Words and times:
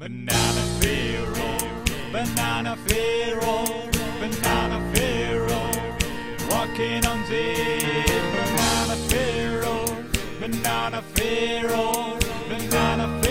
Banana 0.00 0.62
Field 0.78 1.36
Road, 1.36 1.90
Banana 2.12 2.76
Field 2.86 3.42
Road, 3.42 3.90
Banana 4.20 4.78
Field 4.94 5.50
Road, 5.50 6.48
walking 6.48 7.04
on 7.04 7.26
zip. 7.26 8.06
Banana 8.32 8.94
Field 9.08 9.64
Road, 9.64 10.06
Banana 10.38 11.02
Field 11.02 11.64
Road, 11.64 12.24
Banana 12.48 13.08
Field 13.08 13.22
Road. 13.22 13.27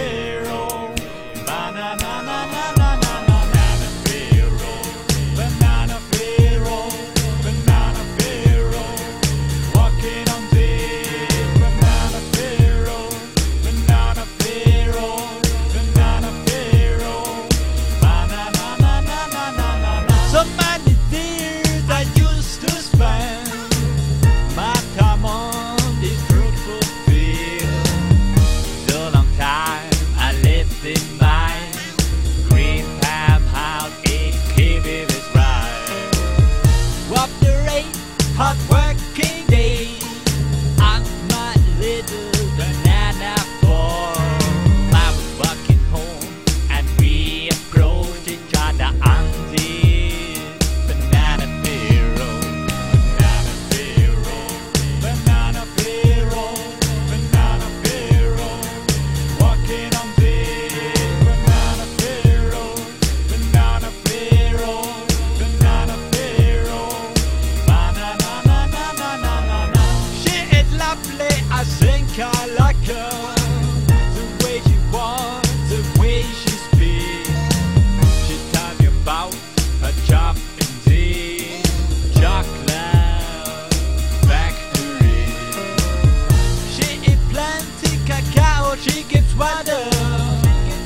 Jig 89.37 89.77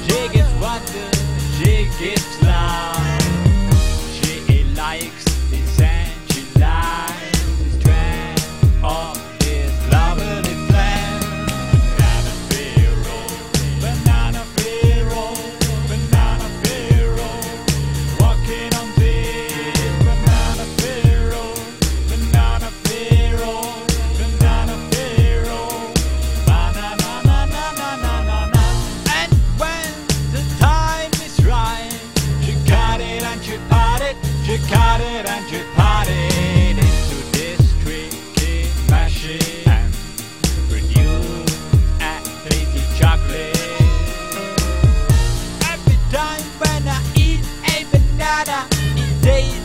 she 0.06 0.28
gets 0.34 0.52
water, 0.60 1.10
she 1.58 1.88
gets 1.98 2.44
love. 2.44 2.98
She 4.12 4.66
likes 4.76 5.31
She 34.44 34.58
cut 34.68 35.00
it 35.00 35.30
and 35.30 35.50
she 35.50 35.62
potted 35.76 36.34
into 36.68 37.16
this 37.32 37.62
tricky 37.84 38.70
machine 38.90 39.70
and 39.70 39.94
renewed 40.70 41.50
athletic 42.02 42.84
chocolate. 42.98 43.56
Every 45.72 45.98
time 46.12 46.42
when 46.60 46.88
I 46.88 47.00
eat 47.16 47.42
a 47.70 47.86
banana, 47.92 48.68
it 48.98 49.24
tastes 49.24 49.61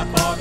half 0.00 0.39